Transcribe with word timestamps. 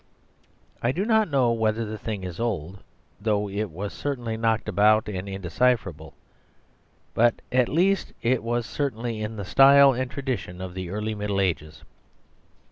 I 0.81 0.91
do 0.91 1.05
not 1.05 1.29
know 1.29 1.51
whether 1.51 1.85
the 1.85 1.99
thing 1.99 2.23
is 2.23 2.39
old, 2.39 2.79
though 3.21 3.47
it 3.47 3.69
was 3.69 3.93
certainly 3.93 4.35
knocked 4.35 4.67
about 4.67 5.07
and 5.07 5.29
indecipherable, 5.29 6.15
but 7.13 7.35
at 7.51 7.69
least 7.69 8.11
it 8.23 8.41
was 8.41 8.65
certainly 8.65 9.21
in 9.21 9.35
the 9.35 9.45
style 9.45 9.93
and 9.93 10.09
tradition 10.09 10.59
of 10.59 10.73
the 10.73 10.89
early 10.89 11.13
Middle 11.13 11.39
Ages. 11.39 11.83